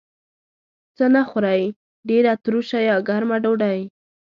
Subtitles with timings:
[0.97, 1.61] څه نه خورئ؟
[2.09, 3.79] ډیره تروشه یا ګرمه ډوډۍ